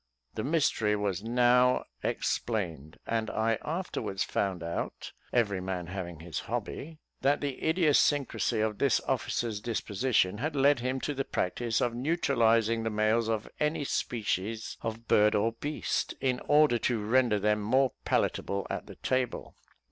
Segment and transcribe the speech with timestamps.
[0.33, 6.97] The mystery was now explained, and I afterwards found out (every man having his hobby)
[7.21, 12.81] that the idiosyncrasy of this officer's disposition had led him to the practice of neutralising
[12.81, 17.91] the males of any species of bird or beast, in order to render them more
[18.03, 19.55] palatable at the table.